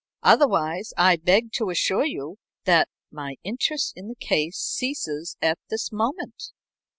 Otherwise, 0.23 0.93
I 0.97 1.15
beg 1.17 1.51
to 1.51 1.69
assure 1.69 2.05
you 2.07 2.37
that 2.63 2.89
my 3.11 3.35
interest 3.43 3.93
in 3.95 4.07
the 4.07 4.15
case 4.15 4.57
ceases 4.57 5.37
at 5.43 5.59
this 5.69 5.91
moment." 5.91 6.53